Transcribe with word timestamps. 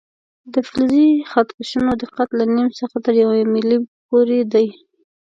د 0.53 0.55
فلزي 0.67 1.07
خط 1.31 1.47
کشونو 1.57 1.91
دقت 2.03 2.29
له 2.39 2.43
نیم 2.55 2.69
څخه 2.79 2.97
تر 3.05 3.13
یو 3.21 3.29
ملي 3.53 3.77
متره 3.81 3.89
پورې 4.07 4.39
دی. 4.53 4.67